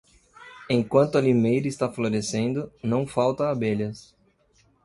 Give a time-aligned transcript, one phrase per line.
[0.67, 4.15] Enquanto a limeira está florescendo, não falta abelhas.